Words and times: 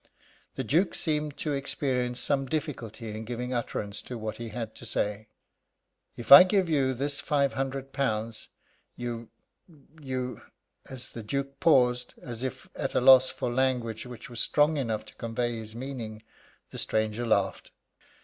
The 0.55 0.63
Duke 0.63 0.95
seemed 0.95 1.37
to 1.37 1.53
experience 1.53 2.19
some 2.19 2.47
difficulty 2.47 3.11
in 3.15 3.23
giving 3.23 3.53
utterance 3.53 4.01
to 4.01 4.17
what 4.17 4.37
he 4.37 4.49
had 4.49 4.73
to 4.77 4.83
say. 4.87 5.27
"If 6.17 6.31
I 6.31 6.41
give 6.41 6.67
you 6.67 6.95
this 6.95 7.19
five 7.19 7.53
hundred 7.53 7.93
pounds, 7.93 8.47
you 8.95 9.29
you" 10.01 10.41
As 10.89 11.11
the 11.11 11.21
Duke 11.21 11.59
paused, 11.59 12.15
as 12.19 12.41
if 12.41 12.67
at 12.75 12.95
a 12.95 12.99
loss 12.99 13.29
for 13.29 13.53
language 13.53 14.07
which 14.07 14.27
was 14.27 14.39
strong 14.39 14.75
enough 14.77 15.05
to 15.05 15.13
convey 15.17 15.57
his 15.59 15.75
meaning, 15.75 16.23
the 16.71 16.79
stranger 16.79 17.23
laughed. 17.27 17.69